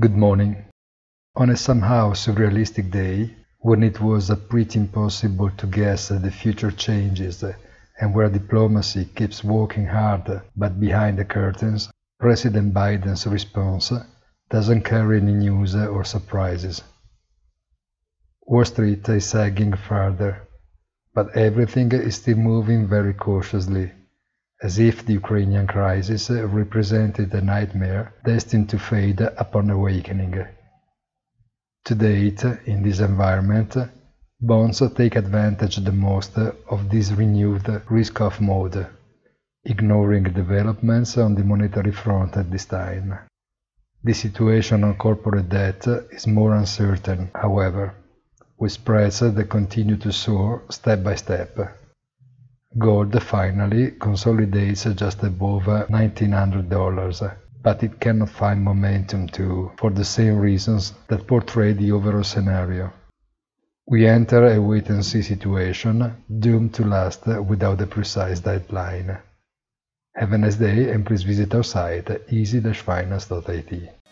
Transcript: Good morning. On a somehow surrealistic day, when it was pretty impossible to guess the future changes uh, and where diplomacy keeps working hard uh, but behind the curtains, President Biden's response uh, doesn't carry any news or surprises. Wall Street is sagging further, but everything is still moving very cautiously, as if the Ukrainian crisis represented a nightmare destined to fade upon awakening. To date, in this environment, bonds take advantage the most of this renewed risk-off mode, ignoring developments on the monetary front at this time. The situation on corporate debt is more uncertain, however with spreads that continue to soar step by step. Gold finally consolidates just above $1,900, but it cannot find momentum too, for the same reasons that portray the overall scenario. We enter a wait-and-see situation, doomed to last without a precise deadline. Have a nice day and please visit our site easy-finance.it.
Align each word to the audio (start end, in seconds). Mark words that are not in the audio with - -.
Good 0.00 0.16
morning. 0.16 0.64
On 1.36 1.50
a 1.50 1.56
somehow 1.56 2.14
surrealistic 2.14 2.90
day, 2.90 3.36
when 3.60 3.84
it 3.84 4.00
was 4.00 4.28
pretty 4.48 4.80
impossible 4.80 5.50
to 5.50 5.66
guess 5.68 6.08
the 6.08 6.32
future 6.32 6.72
changes 6.72 7.44
uh, 7.44 7.52
and 8.00 8.12
where 8.12 8.28
diplomacy 8.28 9.04
keeps 9.04 9.44
working 9.44 9.86
hard 9.86 10.28
uh, 10.28 10.40
but 10.56 10.80
behind 10.80 11.20
the 11.20 11.24
curtains, 11.24 11.90
President 12.18 12.74
Biden's 12.74 13.24
response 13.28 13.92
uh, 13.92 14.04
doesn't 14.50 14.82
carry 14.82 15.20
any 15.20 15.32
news 15.32 15.76
or 15.76 16.02
surprises. 16.02 16.82
Wall 18.46 18.64
Street 18.64 19.08
is 19.08 19.26
sagging 19.26 19.76
further, 19.76 20.48
but 21.14 21.36
everything 21.36 21.92
is 21.92 22.16
still 22.16 22.36
moving 22.36 22.88
very 22.88 23.14
cautiously, 23.14 23.92
as 24.64 24.78
if 24.78 25.04
the 25.04 25.12
Ukrainian 25.22 25.66
crisis 25.66 26.30
represented 26.30 27.28
a 27.34 27.42
nightmare 27.54 28.04
destined 28.24 28.68
to 28.70 28.78
fade 28.78 29.20
upon 29.44 29.68
awakening. 29.68 30.34
To 31.86 31.94
date, 31.94 32.42
in 32.72 32.82
this 32.82 33.00
environment, 33.00 33.76
bonds 34.40 34.82
take 34.96 35.16
advantage 35.16 35.76
the 35.76 35.92
most 35.92 36.34
of 36.74 36.88
this 36.90 37.12
renewed 37.12 37.66
risk-off 37.90 38.40
mode, 38.40 38.86
ignoring 39.72 40.24
developments 40.42 41.18
on 41.18 41.34
the 41.34 41.44
monetary 41.44 41.92
front 41.92 42.36
at 42.38 42.50
this 42.50 42.64
time. 42.64 43.08
The 44.02 44.14
situation 44.14 44.82
on 44.82 44.94
corporate 44.96 45.50
debt 45.50 45.86
is 46.16 46.26
more 46.26 46.54
uncertain, 46.54 47.30
however 47.34 47.94
with 48.58 48.72
spreads 48.72 49.20
that 49.20 49.50
continue 49.50 49.96
to 49.96 50.12
soar 50.12 50.62
step 50.70 51.02
by 51.02 51.14
step. 51.16 51.58
Gold 52.76 53.22
finally 53.22 53.92
consolidates 53.92 54.84
just 54.84 55.22
above 55.22 55.64
$1,900, 55.64 57.36
but 57.62 57.82
it 57.84 58.00
cannot 58.00 58.30
find 58.30 58.62
momentum 58.62 59.28
too, 59.28 59.70
for 59.76 59.90
the 59.90 60.04
same 60.04 60.38
reasons 60.38 60.92
that 61.06 61.26
portray 61.26 61.72
the 61.72 61.92
overall 61.92 62.24
scenario. 62.24 62.92
We 63.86 64.08
enter 64.08 64.46
a 64.46 64.60
wait-and-see 64.60 65.22
situation, 65.22 66.24
doomed 66.40 66.74
to 66.74 66.84
last 66.84 67.26
without 67.26 67.80
a 67.80 67.86
precise 67.86 68.40
deadline. 68.40 69.18
Have 70.16 70.32
a 70.32 70.38
nice 70.38 70.56
day 70.56 70.90
and 70.90 71.06
please 71.06 71.22
visit 71.22 71.54
our 71.54 71.62
site 71.62 72.10
easy-finance.it. 72.28 74.03